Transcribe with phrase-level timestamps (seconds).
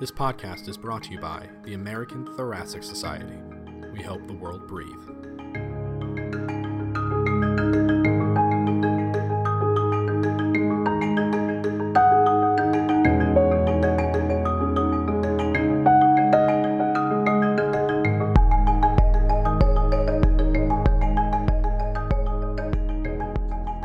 [0.00, 3.38] This podcast is brought to you by the American Thoracic Society.
[3.92, 4.90] We help the world breathe.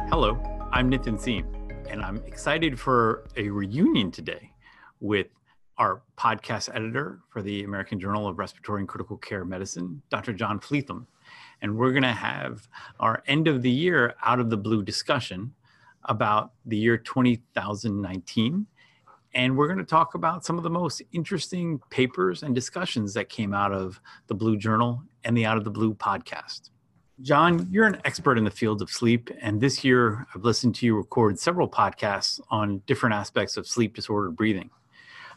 [0.10, 0.40] Hello,
[0.74, 1.46] I'm Nitin Seam,
[1.88, 4.52] and I'm excited for a reunion today
[5.00, 5.28] with
[6.20, 10.34] podcast editor for the American Journal of Respiratory and Critical Care Medicine, Dr.
[10.34, 11.06] John Fleetham.
[11.62, 12.68] And we're going to have
[13.00, 15.54] our end of the year out of the blue discussion
[16.06, 18.66] about the year 2019.
[19.34, 23.30] And we're going to talk about some of the most interesting papers and discussions that
[23.30, 26.72] came out of the Blue Journal and the Out of the Blue podcast.
[27.22, 30.86] John, you're an expert in the field of sleep, and this year I've listened to
[30.86, 34.70] you record several podcasts on different aspects of sleep disordered breathing.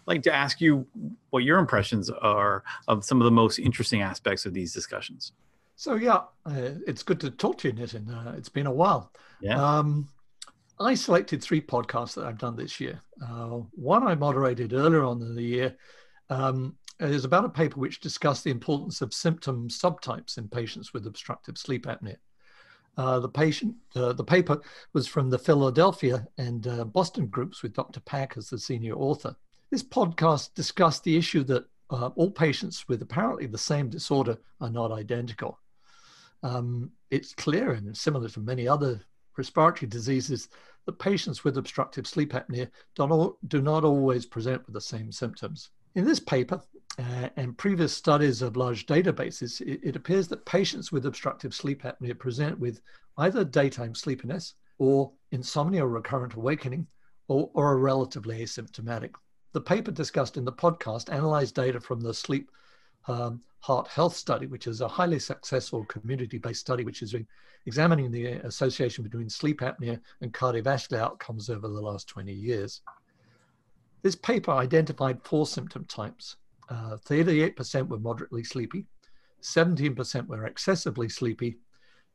[0.06, 0.86] Like to ask you
[1.30, 5.32] what your impressions are of some of the most interesting aspects of these discussions.
[5.76, 8.08] So yeah, uh, it's good to talk to you, Nitin.
[8.08, 9.12] Uh, it's been a while.
[9.40, 9.60] Yeah.
[9.60, 10.08] Um,
[10.80, 13.00] I selected three podcasts that I've done this year.
[13.24, 15.76] Uh, one I moderated earlier on in the year
[16.30, 21.06] um, is about a paper which discussed the importance of symptom subtypes in patients with
[21.06, 22.16] obstructive sleep apnea.
[22.96, 24.60] Uh, the patient, uh, the paper
[24.92, 28.00] was from the Philadelphia and uh, Boston groups with Dr.
[28.00, 29.34] Pack as the senior author.
[29.72, 34.68] This podcast discussed the issue that uh, all patients with apparently the same disorder are
[34.68, 35.58] not identical.
[36.42, 39.00] Um, it's clear and similar to many other
[39.34, 40.50] respiratory diseases
[40.84, 45.70] that patients with obstructive sleep apnea do do not always present with the same symptoms.
[45.94, 46.60] In this paper
[46.98, 51.82] uh, and previous studies of large databases, it, it appears that patients with obstructive sleep
[51.82, 52.82] apnea present with
[53.16, 56.86] either daytime sleepiness or insomnia or recurrent awakening
[57.28, 59.12] or, or are relatively asymptomatic.
[59.52, 62.50] The paper discussed in the podcast analyzed data from the sleep
[63.06, 67.14] um, heart health study, which is a highly successful community-based study, which is
[67.66, 72.80] examining the association between sleep apnea and cardiovascular outcomes over the last 20 years.
[74.02, 76.36] This paper identified four symptom types.
[76.70, 78.86] 38% uh, were moderately sleepy,
[79.42, 81.58] 17% were excessively sleepy,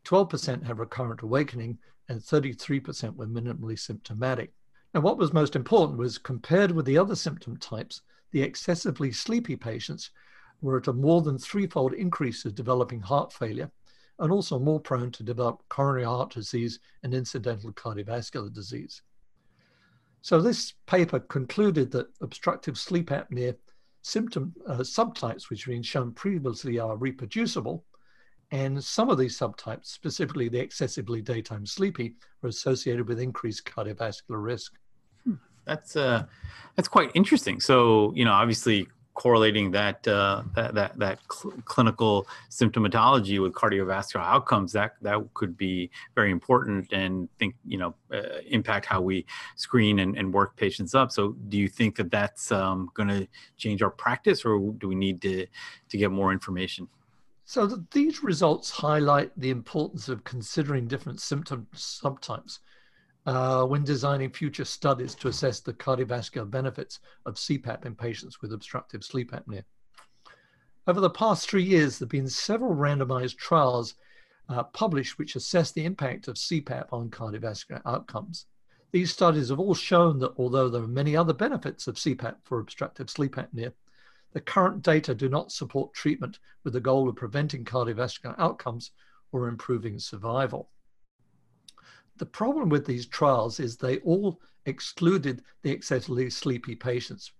[0.05, 1.77] 12% had recurrent awakening,
[2.09, 4.51] and 33% were minimally symptomatic.
[4.93, 9.55] And what was most important was compared with the other symptom types, the excessively sleepy
[9.55, 10.11] patients
[10.61, 13.71] were at a more than threefold increase of developing heart failure
[14.19, 19.01] and also more prone to develop coronary heart disease and incidental cardiovascular disease.
[20.21, 23.55] So this paper concluded that obstructive sleep apnea
[24.01, 27.85] symptom uh, subtypes, which have been shown previously, are reproducible.
[28.51, 34.41] And some of these subtypes, specifically the excessively daytime sleepy, are associated with increased cardiovascular
[34.41, 34.73] risk.
[35.25, 35.33] Hmm.
[35.65, 36.23] That's uh,
[36.75, 37.59] that's quite interesting.
[37.59, 38.87] So you know, obviously,
[39.17, 45.57] correlating that uh, that that, that cl- clinical symptomatology with cardiovascular outcomes that that could
[45.57, 49.25] be very important and think you know uh, impact how we
[49.55, 53.27] screen and, and work patients up so do you think that that's um, going to
[53.57, 55.47] change our practice or do we need to
[55.89, 56.87] to get more information
[57.49, 62.59] so these results highlight the importance of considering different symptom subtypes
[63.25, 68.51] uh, when designing future studies to assess the cardiovascular benefits of CPAP in patients with
[68.51, 69.63] obstructive sleep apnea.
[70.87, 73.95] Over the past three years, there have been several randomized trials
[74.49, 78.45] uh, published which assess the impact of CPAP on cardiovascular outcomes.
[78.91, 82.59] These studies have all shown that although there are many other benefits of CPAP for
[82.59, 83.71] obstructive sleep apnea,
[84.33, 88.91] the current data do not support treatment with the goal of preventing cardiovascular outcomes
[89.31, 90.69] or improving survival
[92.17, 97.31] the problem with these trials is they all excluded the excessively sleepy patients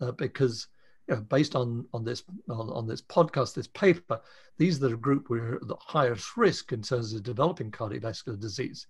[0.00, 0.68] uh, because
[1.08, 4.20] you know, based on on this on, on, this podcast, this paper,
[4.58, 8.86] these are the group were the highest risk in terms of developing cardiovascular disease.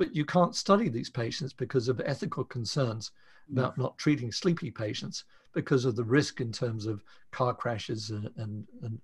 [0.00, 3.10] But you can't study these patients because of ethical concerns
[3.50, 3.52] mm.
[3.52, 8.30] about not treating sleepy patients because of the risk in terms of car crashes and,
[8.38, 8.98] and, and,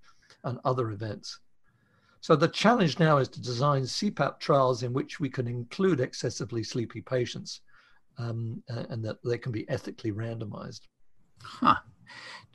[0.44, 1.38] and other events.
[2.22, 6.62] So the challenge now is to design CPAP trials in which we can include excessively
[6.62, 7.60] sleepy patients
[8.16, 10.88] um, and that they can be ethically randomized.
[11.42, 11.76] Huh.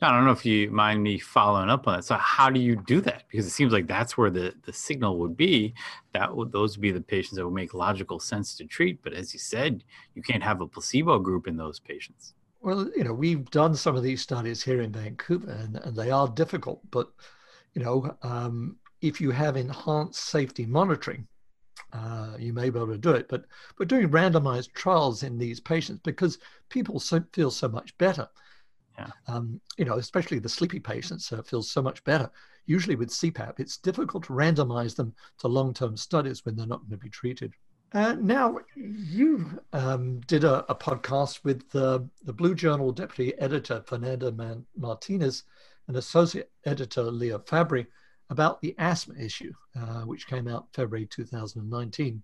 [0.02, 2.04] I don't know if you mind me following up on that.
[2.04, 3.22] So how do you do that?
[3.30, 5.74] Because it seems like that's where the, the signal would be.
[6.12, 9.00] That would those would be the patients that would make logical sense to treat.
[9.04, 9.84] But as you said,
[10.14, 12.34] you can't have a placebo group in those patients.
[12.62, 16.10] Well, you know, we've done some of these studies here in Vancouver, and, and they
[16.10, 16.80] are difficult.
[16.90, 17.10] But
[17.74, 21.26] you know, um, if you have enhanced safety monitoring,
[21.92, 23.28] uh, you may be able to do it.
[23.28, 23.44] But
[23.76, 26.38] but doing randomized trials in these patients because
[26.70, 28.28] people so, feel so much better,
[29.02, 29.34] Yeah.
[29.34, 32.30] Um, you know, especially the sleepy patients uh, feel so much better.
[32.66, 36.90] Usually with CPAP, it's difficult to randomize them to long-term studies when they're not going
[36.90, 37.52] to be treated.
[37.94, 43.82] Uh, now, you um, did a, a, podcast with the, the Blue Journal deputy editor
[43.86, 45.44] Fernanda Man- Martinez
[45.88, 47.86] and associate editor Leah Fabbri
[48.30, 52.22] about the asthma issue, uh, which came out February 2019.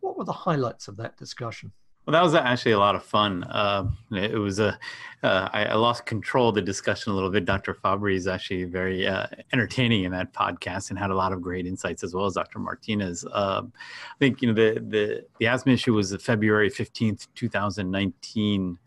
[0.00, 1.72] What were the highlights of that discussion?
[2.04, 3.44] Well, that was actually a lot of fun.
[3.44, 4.76] Uh, it was a,
[5.22, 7.44] uh, I, I lost control of the discussion a little bit.
[7.44, 7.74] Dr.
[7.74, 11.64] Fabbri is actually very uh, entertaining in that podcast and had a lot of great
[11.64, 12.58] insights as well as Dr.
[12.58, 13.24] Martinez.
[13.32, 17.48] Um, I think you know the the the asthma issue was the February fifteenth, two
[17.48, 18.78] thousand nineteen,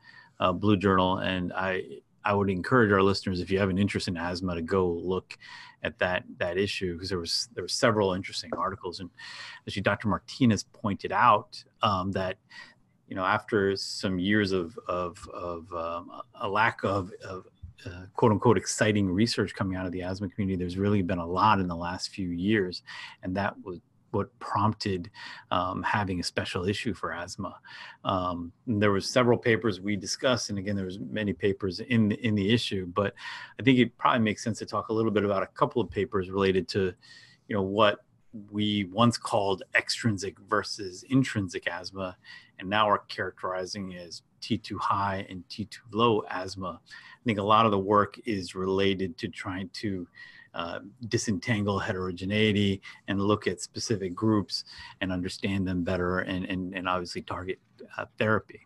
[0.41, 1.83] uh, Blue Journal, and I
[2.25, 5.37] I would encourage our listeners if you have an interest in asthma to go look
[5.83, 9.09] at that that issue because there was there were several interesting articles and
[9.67, 10.07] actually Dr.
[10.07, 12.37] Martinez pointed out um, that
[13.07, 17.45] you know, after some years of of, of um, a lack of, of
[17.85, 21.25] uh, quote unquote exciting research coming out of the asthma community, there's really been a
[21.25, 22.81] lot in the last few years,
[23.23, 23.79] and that was
[24.15, 25.11] what prompted
[25.51, 27.59] um, having a special issue for asthma.
[28.05, 32.15] Um, there was several papers we discussed, and again, there was many papers in the,
[32.25, 32.87] in the issue.
[32.87, 33.13] But
[33.59, 35.91] I think it probably makes sense to talk a little bit about a couple of
[35.91, 36.93] papers related to,
[37.49, 38.04] you know, what
[38.51, 42.17] we once called extrinsic versus intrinsic asthma,
[42.59, 46.79] and now are characterizing as T2 high and T2 low asthma.
[46.85, 50.07] I think a lot of the work is related to trying to
[50.53, 50.79] uh,
[51.09, 54.63] disentangle heterogeneity and look at specific groups
[55.01, 57.59] and understand them better and, and, and obviously target
[57.97, 58.65] uh, therapy.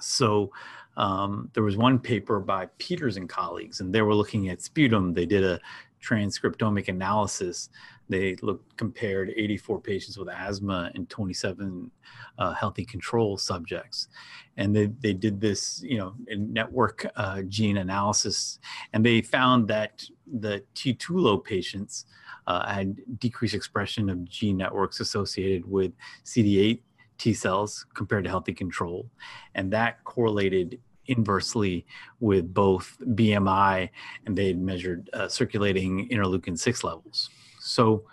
[0.00, 0.52] So
[0.96, 5.14] um, there was one paper by Peters and colleagues, and they were looking at sputum.
[5.14, 5.60] They did a
[6.02, 7.70] transcriptomic analysis
[8.08, 11.90] they looked compared 84 patients with asthma and 27
[12.38, 14.08] uh, healthy control subjects,
[14.56, 18.58] and they they did this you know network uh, gene analysis,
[18.92, 22.06] and they found that the T2 low patients
[22.46, 25.92] uh, had decreased expression of gene networks associated with
[26.24, 26.80] CD8
[27.16, 29.08] T cells compared to healthy control,
[29.54, 31.86] and that correlated inversely
[32.20, 33.90] with both BMI
[34.26, 37.30] and they had measured uh, circulating interleukin 6 levels.
[37.64, 38.04] So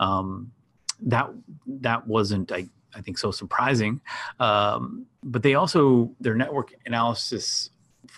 [0.00, 0.52] um,
[1.00, 1.30] that
[1.66, 4.00] that wasn't I, I think so surprising.
[4.40, 7.70] Um, but they also their network analysis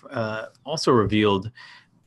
[0.09, 1.51] uh, also revealed,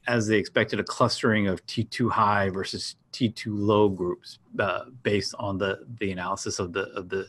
[0.07, 5.59] as they expected, a clustering of T2 high versus T2 low groups uh, based on
[5.59, 7.29] the the analysis of the of the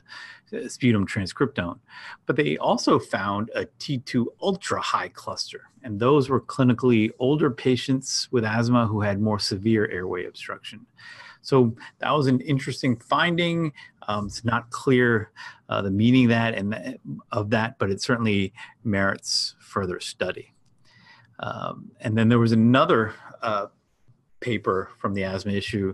[0.67, 1.79] sputum transcriptome.
[2.25, 8.27] But they also found a T2 ultra high cluster, and those were clinically older patients
[8.31, 10.85] with asthma who had more severe airway obstruction.
[11.45, 13.71] So that was an interesting finding.
[14.07, 15.31] Um, it's not clear
[15.69, 16.97] uh, the meaning that and
[17.31, 18.53] of that, but it certainly
[18.83, 20.53] merits further study.
[21.39, 23.67] Um, and then there was another uh,
[24.39, 25.93] paper from the asthma issue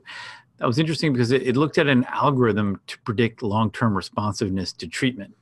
[0.58, 4.88] that was interesting because it, it looked at an algorithm to predict long-term responsiveness to
[4.88, 5.36] treatment.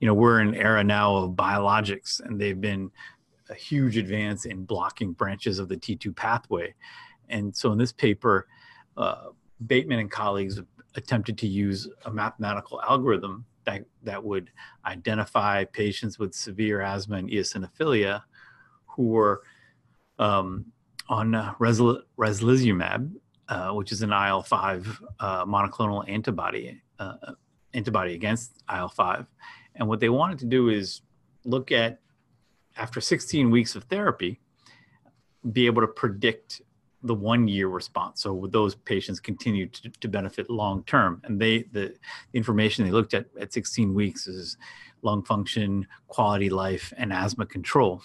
[0.00, 2.90] You know, we're in an era now of biologics, and they've been
[3.50, 6.74] a huge advance in blocking branches of the T2 pathway.
[7.28, 8.46] And so in this paper,
[8.96, 9.28] uh,
[9.66, 10.60] Bateman and colleagues
[10.94, 14.50] attempted to use a mathematical algorithm that, that would
[14.84, 18.22] identify patients with severe asthma and eosinophilia
[18.86, 19.42] who were
[20.18, 20.66] um,
[21.08, 23.12] on uh, reslizumab,
[23.48, 27.16] uh, which is an IL-5 uh, monoclonal antibody uh,
[27.74, 29.26] antibody against IL-5.
[29.74, 31.02] And what they wanted to do is
[31.44, 32.00] look at
[32.76, 34.40] after 16 weeks of therapy,
[35.52, 36.62] be able to predict
[37.04, 38.22] the one year response.
[38.22, 41.20] So those patients continue to, to benefit long term.
[41.24, 41.94] And they the
[42.32, 44.56] information they looked at at 16 weeks is
[45.02, 48.02] lung function, quality life, and asthma control.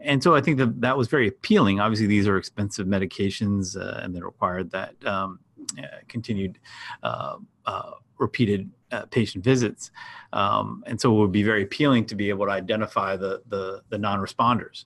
[0.00, 1.80] And so I think that that was very appealing.
[1.80, 5.38] Obviously, these are expensive medications, uh, and they required that um,
[5.78, 6.58] uh, continued
[7.02, 9.90] uh, uh repeated uh, patient visits.
[10.32, 13.82] Um, and so it would be very appealing to be able to identify the the,
[13.90, 14.84] the non-responders.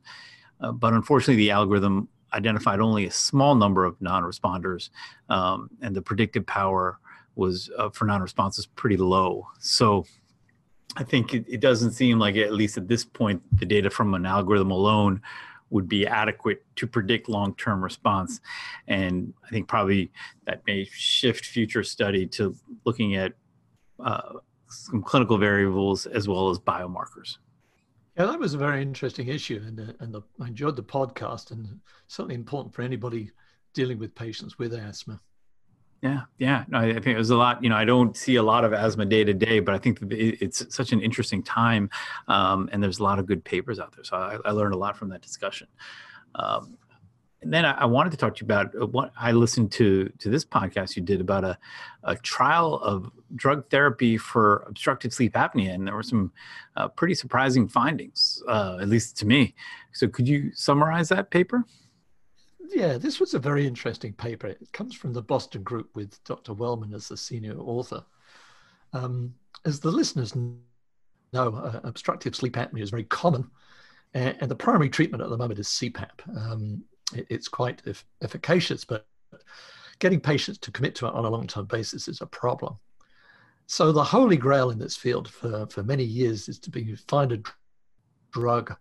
[0.60, 4.90] Uh, but unfortunately, the algorithm identified only a small number of non-responders,
[5.28, 6.98] um, and the predictive power
[7.34, 9.46] was uh, for non-responses pretty low.
[9.60, 10.04] So
[10.96, 14.14] I think it, it, doesn't seem like at least at this point the data from
[14.14, 15.22] an algorithm alone
[15.70, 18.40] would be adequate to predict long-term response.
[18.86, 20.10] And I think probably
[20.46, 23.34] that may shift future study to looking at
[24.02, 24.34] uh,
[24.68, 27.36] some clinical variables as well as biomarkers.
[28.18, 31.52] Yeah, that was a very interesting issue, and uh, and the, I enjoyed the podcast,
[31.52, 33.30] and certainly important for anybody
[33.74, 35.20] dealing with patients with asthma.
[36.02, 36.64] Yeah, yeah.
[36.66, 37.62] No, I think it was a lot.
[37.62, 39.98] You know, I don't see a lot of asthma day to day, but I think
[40.10, 41.90] it's such an interesting time,
[42.26, 44.04] um, and there's a lot of good papers out there.
[44.04, 45.68] So I, I learned a lot from that discussion.
[46.34, 46.76] Um,
[47.40, 50.28] and then I, wanted to talk to you about uh, what I listened to to
[50.28, 51.56] this podcast you did about a,
[52.02, 56.32] a trial of drug therapy for obstructive sleep apnea, and there were some
[56.76, 59.54] uh, pretty surprising findings, uh, at least to me.
[59.92, 61.64] So could you summarize that paper?
[62.70, 64.48] yeah, this was a very interesting paper.
[64.48, 66.52] It comes from the Boston group with Dr.
[66.52, 68.04] Wellman as the senior author.
[68.92, 73.50] Um, as the listeners know, uh, obstructive sleep apnea is very common,
[74.14, 76.36] and, the primary treatment at the moment is CPAP.
[76.36, 76.84] Um,
[77.14, 77.82] it's quite
[78.22, 79.06] efficacious, but
[79.98, 82.76] getting patients to commit to it on a long term basis is a problem.
[83.66, 87.32] So, the holy grail in this field for, for many years is to be, find
[87.32, 87.42] a
[88.32, 88.74] drug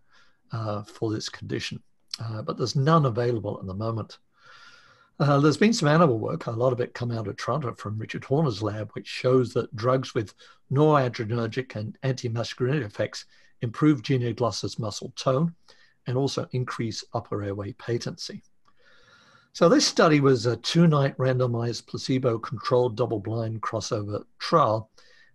[0.52, 1.82] uh, for this condition
[2.24, 4.18] uh, but there's none available at the moment.
[5.20, 7.98] Uh, there's been some animal work, a lot of it come out of Toronto from
[7.98, 10.34] Richard Horner's lab, which shows that drugs with
[10.72, 13.26] noradrenergic and antimuscarinic effects
[13.62, 15.56] improve genioglossus muscle tone
[16.08, 18.42] and also increase upper airway patency.
[19.54, 24.90] So this study was a two-night randomized placebo-controlled double-blind crossover trial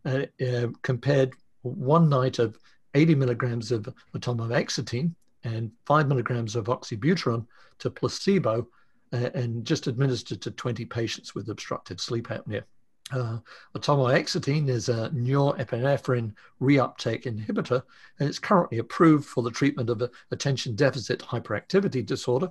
[0.05, 2.59] uh, uh, compared one night of
[2.95, 5.15] 80 milligrams of atomoxetine
[5.45, 7.47] and five milligrams of oxybutynin
[7.79, 8.67] to placebo
[9.13, 12.63] uh, and just administered to 20 patients with obstructive sleep apnea.
[13.11, 13.39] Uh,
[13.75, 17.83] atomoxetine is a norepinephrine reuptake inhibitor,
[18.19, 22.49] and it's currently approved for the treatment of attention deficit hyperactivity disorder.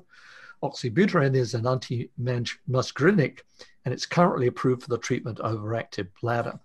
[0.62, 3.40] Oxybutynin is an anti-muscarinic,
[3.86, 6.60] and it's currently approved for the treatment of overactive bladder.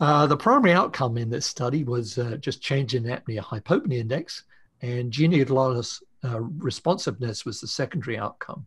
[0.00, 4.44] Uh, the primary outcome in this study was uh, just change in apnea hypopnea index,
[4.82, 8.66] and genioglossus uh, responsiveness was the secondary outcome.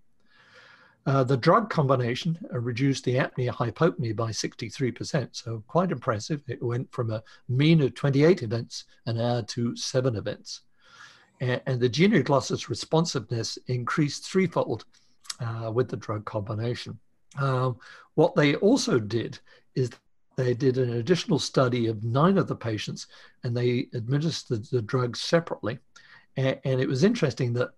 [1.06, 6.42] Uh, the drug combination uh, reduced the apnea hypopnea by 63%, so quite impressive.
[6.48, 10.62] It went from a mean of 28 events an hour to seven events.
[11.42, 14.86] And, and the genioglossus responsiveness increased threefold
[15.42, 16.98] uh, with the drug combination.
[17.38, 17.78] Um,
[18.16, 19.40] what they also did
[19.76, 19.90] is
[20.36, 23.08] they did an additional study of nine of the patients
[23.44, 25.80] and they administered the drug separately
[26.38, 27.72] and, and it was interesting that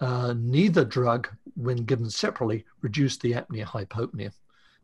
[0.00, 4.32] uh, neither drug, when given separately, reduced the apnea hypopnea.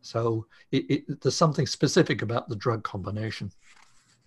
[0.03, 3.51] So it, it, there's something specific about the drug combination.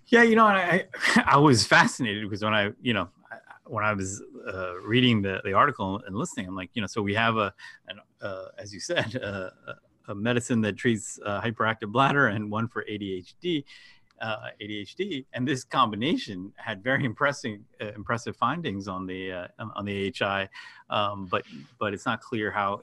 [0.08, 0.88] Yeah, you know, I
[1.26, 3.10] I was fascinated because when I you know
[3.70, 7.02] when I was uh, reading the, the article and listening, I'm like, you know, so
[7.02, 7.54] we have a,
[7.88, 9.52] an, uh, as you said, a,
[10.08, 13.64] a medicine that treats uh, hyperactive bladder and one for ADHD,
[14.22, 19.86] uh, ADHD, and this combination had very impressive uh, impressive findings on the uh, on
[19.86, 20.50] the AHI,
[20.90, 21.44] um, but
[21.80, 22.82] but it's not clear how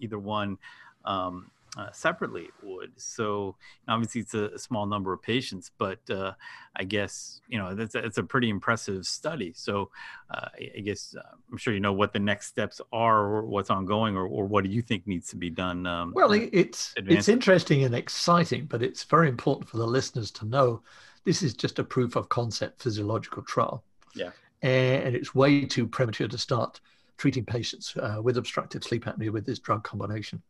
[0.00, 0.58] either one
[1.04, 2.92] um, uh, separately would.
[2.96, 3.56] So
[3.88, 6.32] obviously it's a, a, small number of patients, but uh,
[6.76, 9.52] I guess you know that's a, it's a pretty impressive study.
[9.56, 9.90] So
[10.30, 13.70] uh, I guess uh, I'm sure you know what the next steps are, or what's
[13.70, 15.86] ongoing, or, or what do you think needs to be done?
[15.86, 20.44] Um, well, it's it's interesting and exciting, but it's very important for the listeners to
[20.44, 20.82] know
[21.24, 23.82] this is just a proof of concept physiological trial.
[24.14, 26.80] Yeah, and it's way too premature to start
[27.16, 30.42] treating patients uh, with obstructive sleep apnea with this drug combination.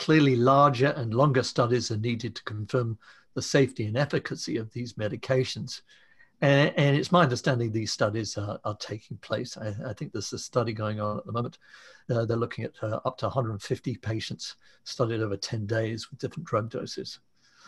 [0.00, 2.98] Clearly, larger and longer studies are needed to confirm
[3.34, 5.82] the safety and efficacy of these medications.
[6.40, 9.58] And, and it's my understanding these studies are, are taking place.
[9.58, 11.58] I, I, think there's a study going on at the moment.
[12.08, 16.46] Uh, they're looking at uh, up to 150 patients studied over 10 days with different
[16.46, 17.18] drug doses.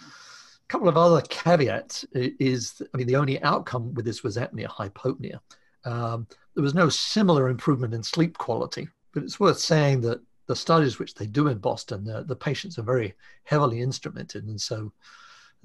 [0.00, 4.68] A couple of other caveats is, I mean, the only outcome with this was apnea
[4.68, 5.38] hypopnea.
[5.84, 10.22] Um, there was no similar improvement in sleep quality, but it's worth saying that
[10.52, 14.60] the studies which they do in Boston, the, the patients are very heavily instrumented, and
[14.60, 14.92] so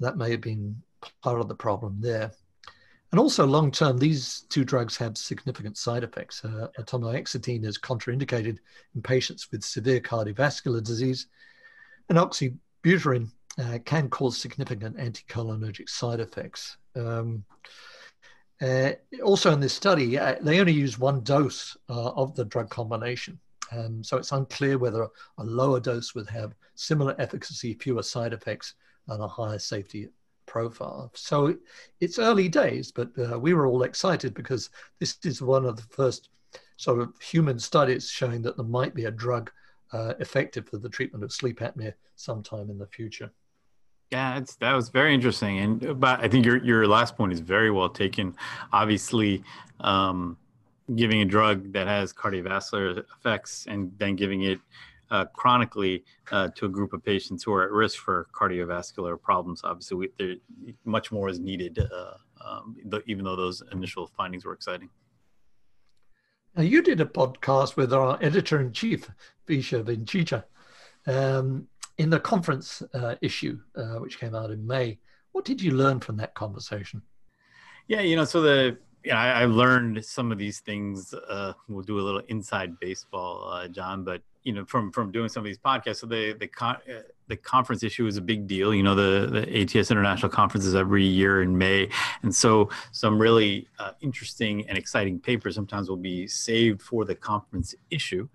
[0.00, 0.80] that may have been
[1.22, 2.32] part of the problem there.
[3.12, 6.42] And also, long term, these two drugs have significant side effects.
[6.42, 8.56] Uh, atomoxetine is contraindicated
[8.94, 11.26] in patients with severe cardiovascular disease,
[12.08, 16.78] and oxybutynin uh, can cause significant anticholinergic side effects.
[16.96, 17.44] Um,
[18.62, 18.92] uh,
[19.22, 23.38] also, in this study, uh, they only use one dose uh, of the drug combination.
[23.72, 28.74] Um, so it's unclear whether a lower dose would have similar efficacy, fewer side effects,
[29.08, 30.08] and a higher safety
[30.46, 31.10] profile.
[31.14, 31.56] So
[32.00, 35.82] it's early days, but uh, we were all excited because this is one of the
[35.90, 36.30] first
[36.76, 39.50] sort of human studies showing that there might be a drug
[39.92, 43.30] uh, effective for the treatment of sleep apnea sometime in the future.
[44.10, 47.70] Yeah, that was very interesting, and but I think your your last point is very
[47.70, 48.34] well taken.
[48.72, 49.44] Obviously,
[49.80, 50.38] um,
[50.94, 54.58] giving a drug that has cardiovascular effects and then giving it
[55.10, 59.62] uh, chronically uh, to a group of patients who are at risk for cardiovascular problems.
[59.64, 60.40] Obviously, we,
[60.84, 62.14] much more is needed, uh,
[62.44, 62.76] um,
[63.06, 64.88] even though those initial findings were exciting.
[66.56, 69.10] Now, you did a podcast with our editor in chief,
[69.46, 70.44] Visha Wedzicha,
[71.06, 71.68] um,
[71.98, 74.98] in the conference uh, issue, uh, which came out in May.
[75.32, 77.02] What did you learn from that conversation?
[77.86, 81.14] Yeah, you know, so the yeah, I, I learned some of these things.
[81.14, 85.30] Uh, we'll do a little inside baseball, uh, John, but you know, from from doing
[85.30, 88.46] some of these podcasts, so the the con- uh, the conference issue is a big
[88.46, 88.74] deal.
[88.74, 91.88] You know, the the ATS International Conference is every year in May,
[92.22, 97.14] and so some really uh, interesting and exciting papers sometimes will be saved for the
[97.14, 98.28] conference issue.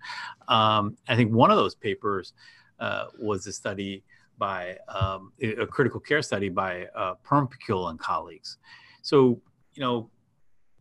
[0.48, 2.32] Um, I think one of those papers
[2.80, 4.02] uh, was a study
[4.38, 8.58] by um, a critical care study by uh, and colleagues.
[9.02, 9.40] So,
[9.74, 10.10] you know,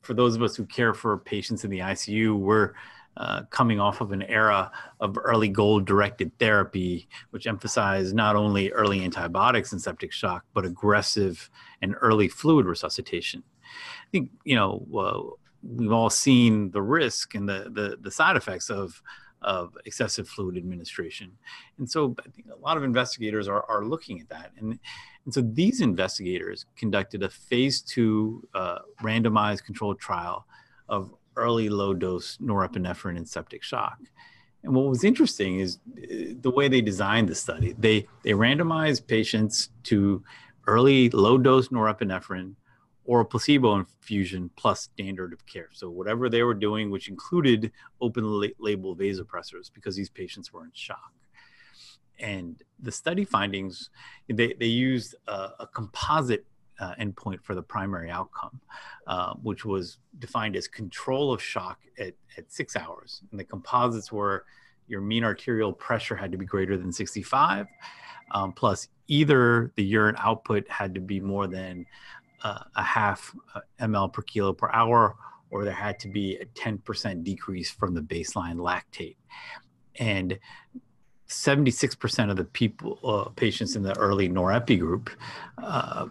[0.03, 2.73] for those of us who care for patients in the ICU, we're
[3.17, 8.71] uh, coming off of an era of early goal directed therapy, which emphasized not only
[8.71, 11.49] early antibiotics and septic shock, but aggressive
[11.81, 13.43] and early fluid resuscitation.
[13.63, 18.35] I think, you know, uh, we've all seen the risk and the, the, the side
[18.35, 19.01] effects of,
[19.43, 21.31] of excessive fluid administration.
[21.77, 24.51] And so I think a lot of investigators are, are looking at that.
[24.57, 24.79] And,
[25.25, 30.45] and so these investigators conducted a phase two uh, randomized controlled trial
[30.89, 33.97] of early low dose norepinephrine in septic shock.
[34.63, 37.75] And what was interesting is uh, the way they designed the study.
[37.77, 40.23] They, they randomized patients to
[40.67, 42.55] early low dose norepinephrine
[43.05, 45.69] or a placebo infusion plus standard of care.
[45.73, 48.23] So whatever they were doing, which included open
[48.59, 51.11] label vasopressors because these patients were in shock.
[52.19, 53.89] And the study findings,
[54.29, 56.45] they, they used a, a composite
[56.79, 58.59] uh, endpoint for the primary outcome,
[59.07, 63.21] uh, which was defined as control of shock at, at six hours.
[63.31, 64.45] And the composites were
[64.87, 67.67] your mean arterial pressure had to be greater than 65,
[68.31, 71.85] um, plus either the urine output had to be more than
[72.43, 75.15] uh, a half uh, ml per kilo per hour,
[75.49, 79.15] or there had to be a 10% decrease from the baseline lactate.
[79.97, 80.39] And
[81.29, 85.09] 76% of the people, uh, patients in the early norepi group
[85.57, 86.07] uh,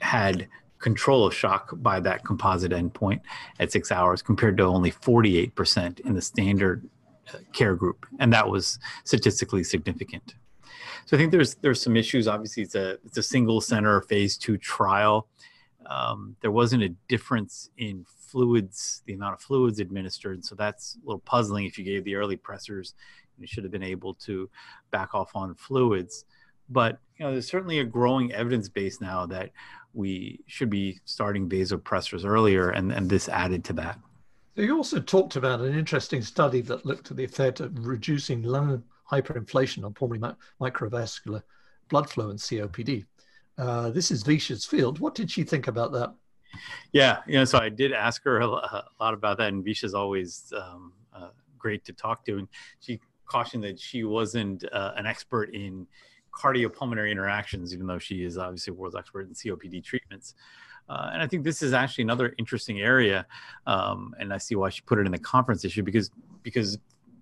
[0.00, 3.20] had control of shock by that composite endpoint
[3.58, 6.88] at six hours compared to only 48% in the standard
[7.32, 8.06] uh, care group.
[8.18, 10.34] And that was statistically significant.
[11.06, 12.28] So I think there's there's some issues.
[12.28, 15.28] Obviously, it's a it's a single center phase two trial.
[15.86, 20.44] Um, there wasn't a difference in fluids, the amount of fluids administered.
[20.44, 21.66] So that's a little puzzling.
[21.66, 22.94] If you gave the early pressors,
[23.38, 24.48] you should have been able to
[24.90, 26.24] back off on fluids.
[26.68, 29.50] But you know, there's certainly a growing evidence base now that
[29.92, 33.98] we should be starting vasopressors earlier, and, and this added to that.
[34.54, 38.42] So you also talked about an interesting study that looked at the effect of reducing
[38.42, 41.42] lung hyperinflation on pulmonary microvascular
[41.88, 43.04] blood flow and COPD.
[43.58, 45.00] Uh, this is Visha's field.
[45.00, 46.14] What did she think about that?
[46.92, 50.52] Yeah, you know, so I did ask her a, lot about that, and Visha's always
[50.56, 52.48] um, uh, great to talk to, and
[52.80, 55.86] she cautioned that she wasn't uh, an expert in
[56.32, 60.34] cardiopulmonary interactions, even though she is obviously a world expert in COPD treatments.
[60.88, 63.26] Uh, and I think this is actually another interesting area,
[63.66, 66.10] um, and I see why she put it in the conference issue because
[66.42, 66.78] because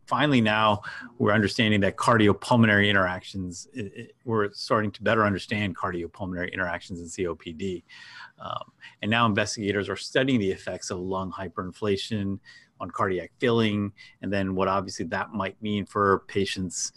[0.09, 0.81] finally now
[1.19, 7.07] we're understanding that cardiopulmonary interactions, it, it, we're starting to better understand cardiopulmonary interactions in
[7.07, 7.85] COPD.
[8.41, 12.39] Um, and now investigators are studying the effects of lung hyperinflation
[12.81, 13.93] on cardiac filling,
[14.23, 16.93] and then what obviously that might mean for patients'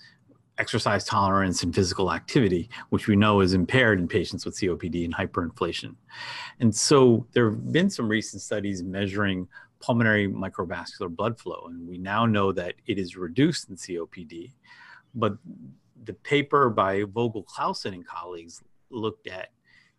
[0.57, 5.15] exercise tolerance and physical activity, which we know is impaired in patients with COPD and
[5.15, 5.95] hyperinflation.
[6.59, 9.47] And so there have been some recent studies measuring
[9.81, 11.67] pulmonary microvascular blood flow.
[11.67, 14.53] And we now know that it is reduced in COPD.
[15.13, 15.37] But
[16.03, 19.49] the paper by Vogel Claussen and colleagues looked at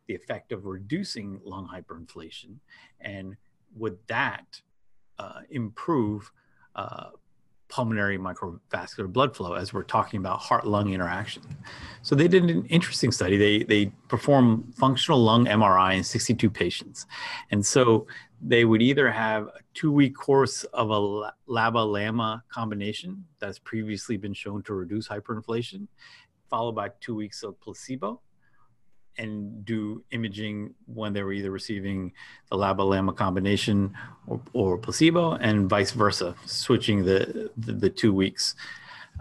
[0.06, 2.56] the effect of reducing lung hyperinflation
[3.00, 3.36] and
[3.76, 4.60] would that
[5.18, 6.30] uh, improve
[6.74, 7.10] uh,
[7.72, 11.42] pulmonary microvascular blood flow as we're talking about heart lung interaction.
[12.02, 13.38] So they did an interesting study.
[13.38, 17.06] They they performed functional lung MRI in 62 patients.
[17.50, 18.06] And so
[18.42, 24.18] they would either have a two week course of a LABA LAMA combination that's previously
[24.18, 25.88] been shown to reduce hyperinflation,
[26.50, 28.20] followed by two weeks of placebo
[29.18, 32.12] and do imaging when they were either receiving
[32.50, 33.94] the LABA LAMA combination
[34.26, 38.54] or, or placebo, and vice versa, switching the, the, the two weeks.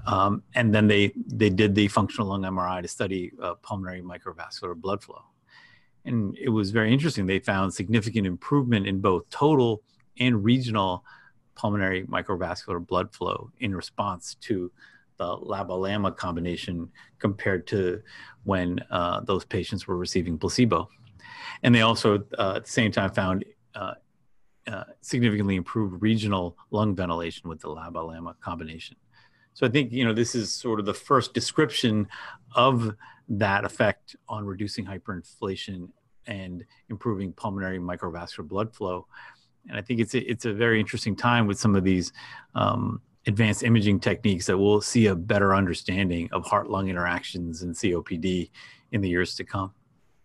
[0.05, 4.75] Um, and then they, they did the functional lung MRI to study uh, pulmonary microvascular
[4.75, 5.21] blood flow.
[6.05, 7.27] And it was very interesting.
[7.27, 9.83] They found significant improvement in both total
[10.19, 11.03] and regional
[11.55, 14.71] pulmonary microvascular blood flow in response to
[15.21, 18.01] the LABA-LAMA combination compared to
[18.43, 20.89] when uh, those patients were receiving placebo.
[21.61, 23.93] And they also, uh, at the same time, found uh,
[24.65, 28.97] uh, significantly improved regional lung ventilation with the LABA-LAMA combination.
[29.53, 32.07] So I think you know this is sort of the first description
[32.55, 32.95] of
[33.27, 35.89] that effect on reducing hyperinflation
[36.25, 39.05] and improving pulmonary microvascular blood flow.
[39.67, 42.13] And I think it's a, it's a very interesting time with some of these
[42.55, 48.49] um, advanced imaging techniques that we'll see a better understanding of heart-lung interactions and COPD
[48.91, 49.73] in the years to come.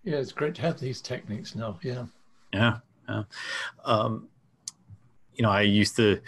[0.03, 1.79] Yeah, it's great to have these techniques now.
[1.83, 2.07] Yeah.
[2.53, 2.79] Yeah.
[3.09, 3.23] yeah.
[3.85, 4.29] Um,
[5.35, 6.21] you know, I used to,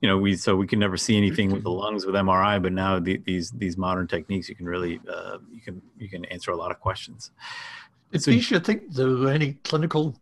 [0.00, 2.72] you know, we so we can never see anything with the lungs with MRI, but
[2.72, 6.50] now the, these these modern techniques, you can really uh, you can you can answer
[6.50, 7.30] a lot of questions.
[8.12, 10.14] Did so, Bisha think there were any clinical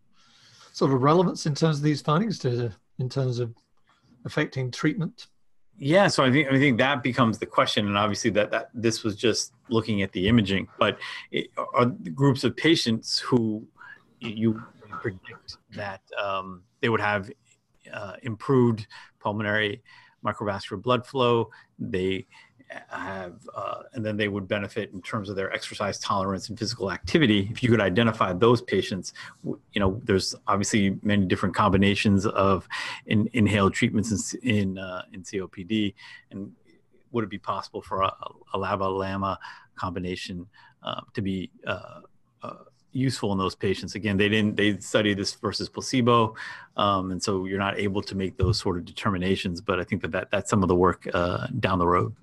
[0.72, 3.54] sort of relevance in terms of these findings to in terms of
[4.24, 5.26] affecting treatment?
[5.78, 9.02] Yeah, so I think I think that becomes the question, and obviously that that this
[9.02, 10.98] was just looking at the imaging, but
[11.30, 13.66] it, are groups of patients who
[14.20, 14.62] you
[15.00, 17.30] predict that um, they would have
[17.92, 18.86] uh, improved
[19.18, 19.82] pulmonary
[20.24, 21.50] microvascular blood flow.
[21.78, 22.26] They
[22.88, 26.90] have, uh, and then they would benefit in terms of their exercise tolerance and physical
[26.90, 27.48] activity.
[27.50, 29.12] If you could identify those patients,
[29.44, 32.68] you know, there's obviously many different combinations of
[33.06, 35.94] in, inhaled treatments in in, uh, in COPD,
[36.30, 36.52] and
[37.10, 38.14] would it be possible for a,
[38.54, 39.38] a LABA-LAMA
[39.76, 40.46] combination
[40.82, 42.00] uh, to be uh,
[42.42, 42.54] uh,
[42.92, 43.94] useful in those patients.
[43.94, 46.34] Again, they didn't they studied this versus placebo,
[46.76, 49.60] um, and so you're not able to make those sort of determinations.
[49.60, 52.14] But I think that, that that's some of the work uh, down the road.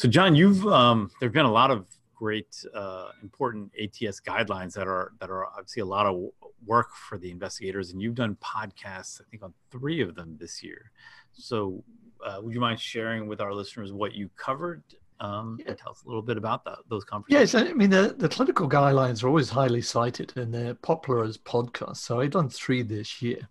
[0.00, 1.84] So, John, you've um, there've been a lot of
[2.14, 6.30] great uh, important ATS guidelines that are that are obviously a lot of
[6.64, 10.62] work for the investigators, and you've done podcasts I think on three of them this
[10.62, 10.90] year.
[11.32, 11.84] So,
[12.24, 14.82] uh, would you mind sharing with our listeners what you covered
[15.20, 15.66] um, yeah.
[15.68, 17.52] and tell us a little bit about that, those conferences.
[17.52, 21.36] Yes, I mean, the, the clinical guidelines are always highly cited and they're popular as
[21.36, 21.98] podcasts.
[21.98, 23.50] So I've done three this year.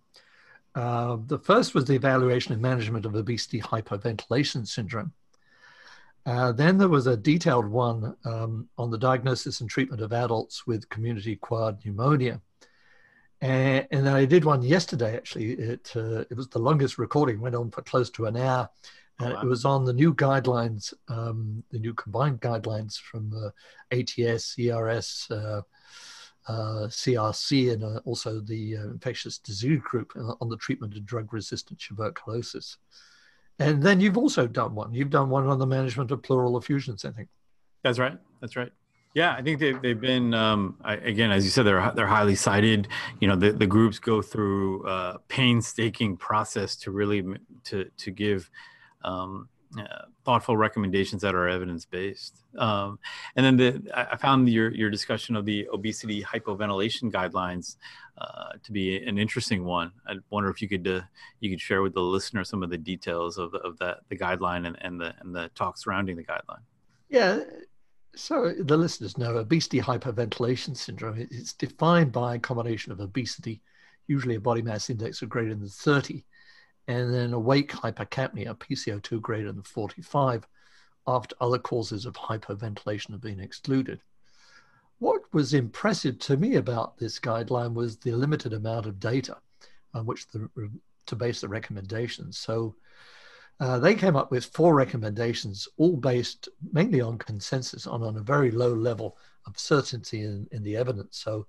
[0.74, 5.12] Uh, the first was the evaluation and management of obesity hyperventilation syndrome.
[6.26, 10.66] Uh, then there was a detailed one um, on the diagnosis and treatment of adults
[10.66, 12.40] with community acquired pneumonia.
[13.40, 15.52] And, and I did one yesterday, actually.
[15.52, 18.68] It, uh, it was the longest recording, went on for close to an hour.
[19.20, 19.40] Oh, wow.
[19.40, 23.50] It was on the new guidelines, um, the new combined guidelines from uh,
[23.94, 25.62] ATS, ERS, uh,
[26.48, 31.04] uh, CDC, and uh, also the uh, infectious disease group uh, on the treatment of
[31.04, 32.78] drug resistant tuberculosis.
[33.60, 34.92] And then you've also done one.
[34.92, 37.28] You've done one on the management of pleural effusions, I think.
[37.84, 38.18] That's right.
[38.40, 38.72] That's right.
[39.14, 42.36] Yeah, I think they've, they've been um, I, again, as you said, they're they're highly
[42.36, 42.88] cited.
[43.20, 47.24] You know, the, the groups go through a painstaking process to really
[47.64, 48.48] to to give
[49.02, 52.44] um, uh, thoughtful recommendations that are evidence based.
[52.58, 52.98] Um,
[53.36, 57.76] and then the, I found your, your discussion of the obesity hypoventilation guidelines
[58.18, 59.92] uh, to be an interesting one.
[60.06, 61.02] I wonder if you could uh,
[61.38, 64.66] you could share with the listener some of the details of, of that the guideline
[64.66, 66.62] and, and the and the talk surrounding the guideline.
[67.08, 67.40] Yeah.
[68.16, 71.28] So the listeners know obesity hyperventilation syndrome.
[71.30, 73.62] It's defined by a combination of obesity,
[74.08, 76.24] usually a body mass index of greater than 30,
[76.88, 80.46] and then awake hypercapnia, PCO2 greater than 45,
[81.06, 84.00] after other causes of hyperventilation have been excluded.
[84.98, 89.38] What was impressive to me about this guideline was the limited amount of data
[89.94, 90.48] on which the,
[91.06, 92.38] to base the recommendations.
[92.38, 92.76] So
[93.60, 98.22] uh, they came up with four recommendations, all based mainly on consensus, on, on a
[98.22, 99.16] very low level
[99.46, 101.18] of certainty in, in the evidence.
[101.18, 101.46] So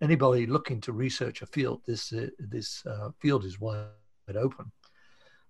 [0.00, 3.86] anybody looking to research a field, this, uh, this uh, field is wide
[4.36, 4.70] open.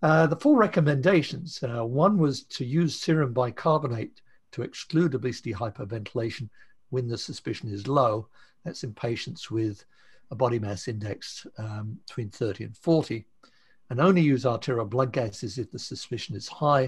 [0.02, 6.48] Uh, the four recommendations uh, one was to use serum bicarbonate to exclude obesity hyperventilation
[6.88, 8.28] when the suspicion is low.
[8.64, 9.84] That's in patients with
[10.30, 13.26] a body mass index um, between 30 and 40.
[13.90, 16.84] And only use arterial blood gases if the suspicion is high,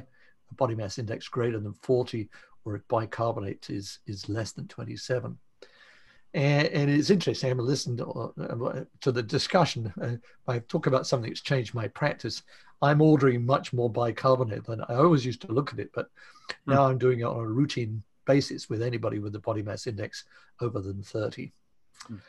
[0.51, 2.29] a body mass index greater than 40,
[2.65, 5.37] or if bicarbonate is, is less than 27.
[6.35, 7.51] And, and, it's interesting.
[7.51, 9.93] I listened to, to the discussion.
[10.01, 10.17] Uh,
[10.51, 12.43] I talk about something that's changed my practice.
[12.81, 16.07] I'm ordering much more bicarbonate than I always used to look at it, but
[16.67, 16.75] mm.
[16.75, 20.25] now I'm doing it on a routine basis with anybody with a body mass index
[20.61, 21.53] over than 30.
[22.11, 22.21] Mm.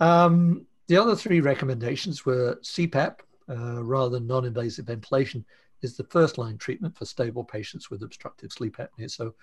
[0.00, 5.44] Um, the other three recommendations were CPAP uh, rather than non-invasive ventilation
[5.82, 9.10] is the first line treatment for stable patients with obstructive sleep apnea.
[9.10, 9.34] So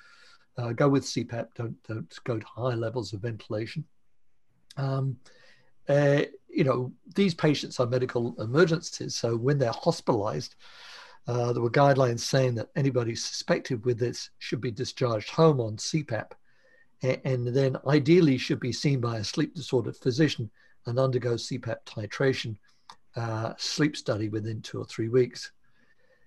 [0.57, 1.47] uh, go with CPAP.
[1.55, 3.85] Don't don't go to high levels of ventilation.
[4.79, 5.17] Um,
[5.87, 9.15] uh, you know, these patients are medical emergencies.
[9.15, 10.55] So when they're hospitalized,
[11.27, 15.77] uh, there were guidelines saying that anybody suspected with this should be discharged home on
[15.77, 16.31] CPAP
[17.01, 20.49] and, then ideally should be seen by a sleep disordered physician
[20.85, 22.57] and undergo CPAP titration
[23.15, 25.51] uh, sleep study within two or three weeks.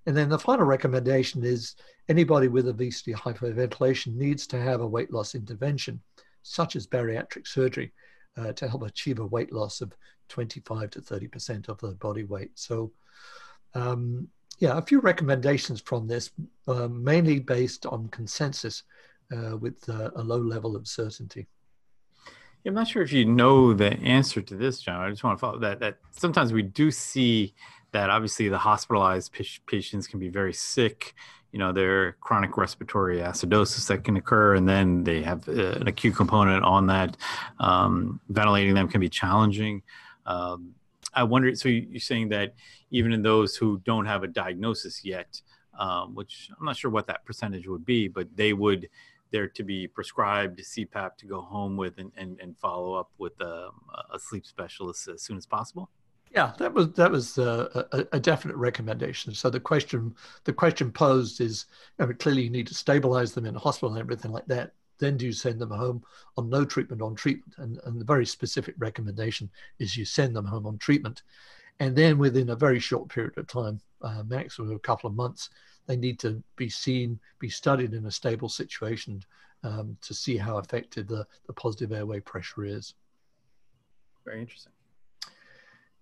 [0.07, 1.77] And then the final recommendation is
[2.09, 6.01] anybody with obesity hyperventilation needs to have a weight loss intervention,
[6.43, 7.93] such as bariatric surgery,
[8.37, 9.93] uh, to help achieve a weight loss of
[10.29, 12.51] 25 to 30% of the body weight.
[12.55, 12.93] So,
[13.75, 16.31] um, yeah, a few recommendations from this,
[16.69, 18.85] uh, mainly based on consensus
[19.35, 21.47] uh, with uh, a low level of certainty.
[22.65, 25.01] I'm not sure if you know the answer to this, John.
[25.01, 25.81] I just want to follow that.
[25.81, 27.55] That sometimes we do see
[27.93, 29.33] that obviously the hospitalized
[29.67, 31.15] patients can be very sick.
[31.53, 35.87] You know, their chronic respiratory acidosis that can occur, and then they have uh, an
[35.87, 37.17] acute component on that.
[37.61, 39.83] Um, ventilating them can be challenging.
[40.25, 40.75] Um,
[41.13, 41.55] I wonder.
[41.55, 42.55] So you're saying that
[42.91, 45.43] even in those who don't have a diagnosis yet,
[45.79, 48.89] um, which I'm not sure what that percentage would be, but they would
[49.31, 53.39] there to be prescribed CPAP to go home with and, and, and follow up with
[53.41, 53.71] a,
[54.13, 55.91] a sleep specialist as soon as possible?
[56.35, 59.35] Yeah, that was that was uh, a, a, definite recommendation.
[59.35, 60.15] So the question
[60.45, 61.67] the question posed is,
[61.99, 64.73] I mean, clearly you need to stabilize them in a hospital and everything like that.
[64.99, 66.03] Then do you send them home
[66.39, 67.55] on no treatment on treatment?
[67.59, 71.23] And, and the very specific recommendation is you send them home on treatment,
[71.81, 75.51] and then within a very short period of time, uh, maximum a couple of months,
[75.87, 79.23] they need to be seen, be studied in a stable situation
[79.65, 82.95] um, to see how effective the, the positive airway pressure is.
[84.25, 84.73] Very interesting.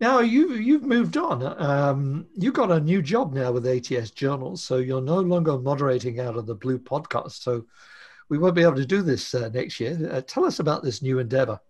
[0.00, 1.42] Now you you've moved on.
[1.62, 6.20] Um, you got a new job now with ATS Journals, so you're no longer moderating
[6.20, 7.42] out of the Blue podcast.
[7.42, 7.66] So
[8.30, 9.98] we won't be able to do this uh, next year.
[10.10, 11.60] Uh, tell us about this new endeavor.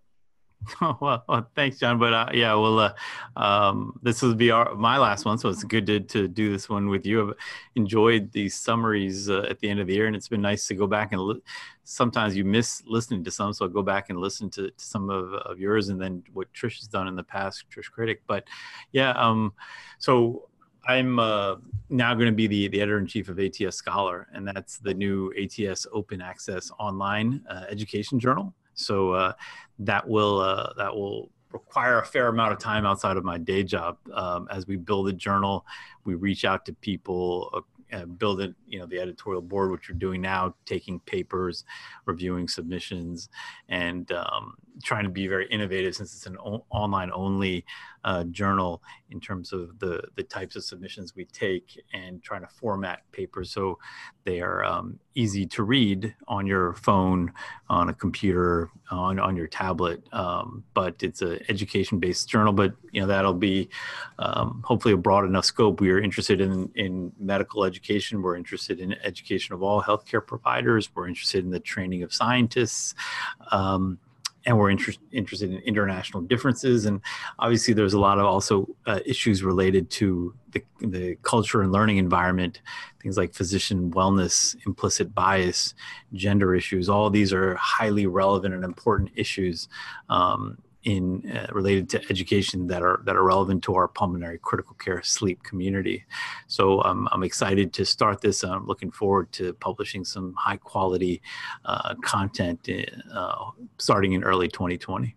[0.83, 1.99] Oh, well, well, thanks, John.
[1.99, 2.93] But uh, yeah, well, uh,
[3.37, 6.69] um, this will be our, my last one, so it's good to, to do this
[6.69, 7.29] one with you.
[7.29, 7.35] I've
[7.77, 10.75] enjoyed these summaries uh, at the end of the year, and it's been nice to
[10.75, 11.43] go back and li-
[11.85, 15.11] sometimes you miss listening to some, so I'll go back and listen to, to, some
[15.11, 18.19] of, of yours and then what Trish has done in the past, Trish Kritek.
[18.27, 18.45] But
[18.93, 19.53] yeah, um,
[19.99, 20.49] so
[20.87, 21.57] I'm uh,
[21.89, 24.95] now going to be the, the editor in chief of ATS Scholar, and that's the
[24.95, 28.55] new ATS Open Access Online uh, Education Journal.
[28.87, 29.33] So uh,
[29.81, 33.63] that will uh, that will require a fair amount of time outside of my day
[33.63, 33.99] job.
[34.13, 35.67] Um, as we build a journal,
[36.05, 39.99] we reach out to people, uh, build it, you know, the editorial board, which we're
[39.99, 41.65] doing now, taking papers,
[42.07, 43.29] reviewing submissions,
[43.69, 47.65] and um, trying to be very innovative since it's an o- online only
[48.05, 52.49] uh, journal in terms of the the types of submissions we take and trying to
[52.49, 53.79] format papers so
[54.25, 57.33] they are um, easy to read on your phone,
[57.69, 60.03] on a computer, on on your tablet.
[60.13, 62.53] Um, but it's an education based journal.
[62.53, 63.69] But you know that'll be
[64.19, 65.81] um, hopefully a broad enough scope.
[65.81, 68.23] We are interested in in medical education.
[68.23, 70.91] We're interested in education of all healthcare providers.
[70.95, 72.95] We're interested in the training of scientists.
[73.51, 73.99] Um,
[74.47, 76.87] and we're inter- interested in international differences.
[76.87, 77.01] And
[77.39, 81.99] obviously, there's a lot of also uh, issues related to the, the culture and learning
[81.99, 82.63] environment,
[83.03, 85.75] things like physician wellness, implicit bias,
[86.13, 86.89] gender issues.
[86.89, 89.69] All these are highly relevant and important issues
[90.09, 94.75] um, in uh, related to education that are that are relevant to our pulmonary critical
[94.75, 96.05] care sleep community.
[96.47, 98.43] So um, I'm excited to start this.
[98.43, 101.21] I'm looking forward to publishing some high quality
[101.65, 102.69] uh, content
[103.13, 105.15] uh, starting in early 2020.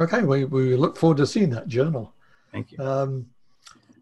[0.00, 2.14] Okay, we, we look forward to seeing that journal.
[2.52, 2.78] Thank you.
[2.78, 3.26] Um,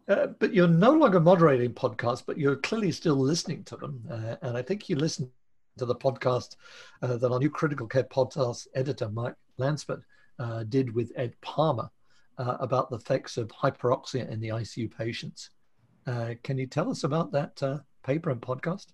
[0.08, 4.02] uh, but you're no longer moderating podcasts, but you're clearly still listening to them.
[4.10, 5.30] Uh, and I think you listen
[5.78, 6.56] to the podcast
[7.02, 10.00] uh, that our new critical care podcast editor, Mike Lanspa,
[10.38, 11.90] uh, did with Ed Palmer
[12.38, 15.50] uh, about the effects of hyperoxia in the ICU patients.
[16.06, 18.86] Uh, can you tell us about that uh, paper and podcast?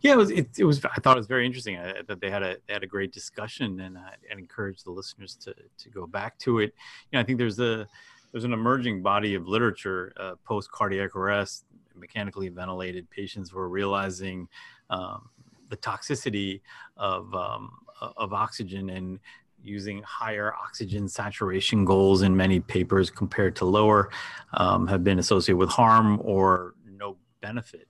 [0.00, 0.30] Yeah, it was.
[0.30, 0.84] It, it, was.
[0.84, 3.12] I thought it was very interesting uh, that they had a they had a great
[3.12, 6.74] discussion, and uh, and encouraged the listeners to to go back to it.
[7.10, 7.86] You know, I think there's a
[8.32, 14.48] there's an emerging body of literature uh, post cardiac arrest, mechanically ventilated patients were realizing
[14.90, 15.30] um,
[15.70, 16.60] the toxicity
[16.96, 19.20] of um, of oxygen and
[19.62, 24.10] using higher oxygen saturation goals in many papers compared to lower
[24.54, 27.88] um, have been associated with harm or no benefit.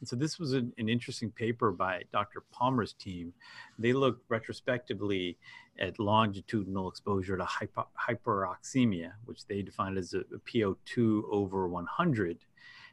[0.00, 2.42] And so this was an, an, interesting paper by Dr.
[2.52, 3.32] Palmer's team.
[3.78, 5.38] They looked retrospectively
[5.78, 12.38] at longitudinal exposure to hypo, hyperoxemia, which they defined as a, a PO2 over 100,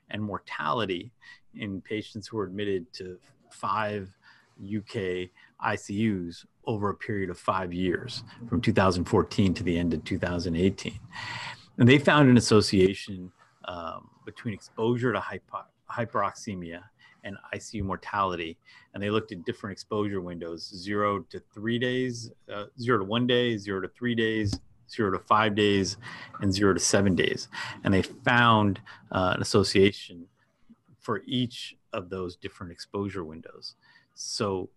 [0.09, 1.11] and mortality
[1.55, 3.17] in patients who were admitted to
[3.49, 4.09] five
[4.63, 5.29] UK
[5.65, 11.00] ICUs over a period of five years from 2014 to the end of 2018.
[11.78, 13.32] And they found an association
[13.65, 16.82] um, between exposure to hypo- hyperoxemia
[17.24, 18.58] and ICU mortality,
[18.93, 23.28] and they looked at different exposure windows: zero to three days, uh, zero to one
[23.28, 25.97] day, zero to three days, zero to five days,
[26.41, 27.47] and zero to seven days.
[27.84, 30.26] And they found uh, an association
[31.00, 33.76] for each of those different exposure windows.
[34.13, 34.69] So,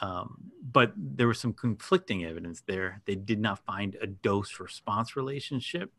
[0.00, 3.00] um, but there was some conflicting evidence there.
[3.06, 5.90] They did not find a dose response relationship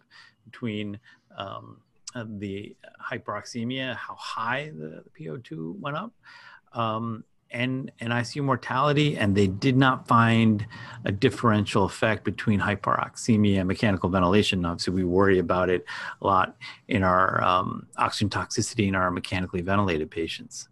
[0.45, 0.99] between
[1.37, 1.81] um,
[2.15, 6.13] uh, the hyperoxemia, how high the, the PO2 went up,
[6.73, 10.65] um, and, and ICU mortality, and they did not find
[11.05, 14.65] a differential effect between hyperoxemia and mechanical ventilation.
[14.65, 15.85] Obviously, we worry about it
[16.21, 16.57] a lot
[16.87, 20.67] in our um, oxygen toxicity in our mechanically ventilated patients.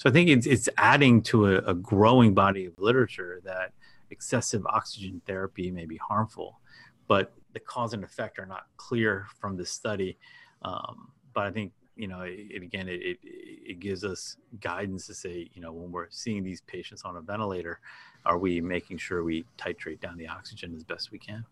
[0.00, 3.74] So I think it's, it's adding to a, a growing body of literature that
[4.08, 6.58] excessive oxygen therapy may be harmful,
[7.06, 10.16] but the cause and effect are not clear from this study.
[10.62, 15.12] Um, but I think you know, it, again, it, it, it gives us guidance to
[15.12, 17.78] say, you know, when we're seeing these patients on a ventilator,
[18.24, 21.44] are we making sure we titrate down the oxygen as best we can?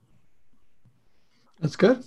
[1.60, 2.02] That's good.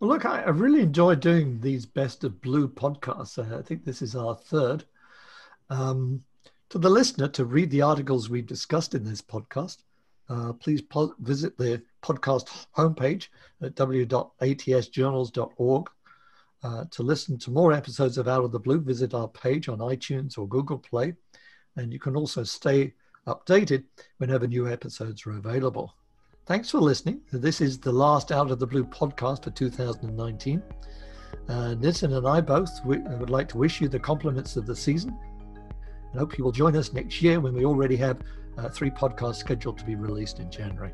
[0.00, 3.38] Well, look, I, I really enjoyed doing these Best of Blue podcasts.
[3.38, 4.84] I think this is our third.
[5.70, 6.22] Um,
[6.68, 9.78] to the listener, to read the articles we've discussed in this podcast,
[10.28, 13.28] uh, please po- visit the podcast homepage
[13.62, 15.90] at w.atsjournals.org
[16.62, 19.78] uh, to listen to more episodes of Out of the Blue, visit our page on
[19.78, 21.14] iTunes or Google Play.
[21.76, 22.94] And you can also stay
[23.26, 23.84] updated
[24.18, 25.94] whenever new episodes are available.
[26.46, 27.20] Thanks for listening.
[27.32, 30.62] This is the last Out of the Blue podcast for 2019.
[31.48, 35.18] Uh, Nitin and I both would like to wish you the compliments of the season
[36.10, 38.18] and hope you will join us next year when we already have
[38.58, 40.92] uh, three podcasts scheduled to be released in January.